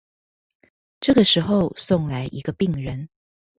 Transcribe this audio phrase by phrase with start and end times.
[0.99, 3.07] 這個時候送來一個病人